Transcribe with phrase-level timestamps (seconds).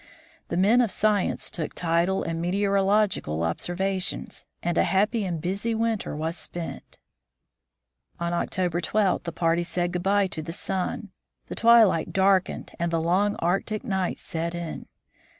[0.47, 6.15] The men of science took tidal and meteorological observations, and a happy and busy winter
[6.15, 6.97] was spent.
[8.19, 11.11] On October 12 the party said good by to the sun;
[11.49, 14.87] the twilight darkened and the long Arctic night set in.